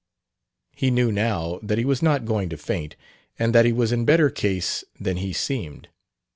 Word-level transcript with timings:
He 0.75 0.89
knew, 0.89 1.11
now, 1.11 1.59
that 1.61 1.77
he 1.77 1.85
was 1.85 2.01
not 2.01 2.25
going 2.25 2.49
to 2.49 2.57
faint, 2.57 2.95
and 3.37 3.53
that 3.53 3.65
he 3.65 3.71
was 3.71 3.91
in 3.91 4.03
better 4.03 4.31
case 4.31 4.83
than 4.99 5.17
he 5.17 5.31
seemed. 5.31 5.89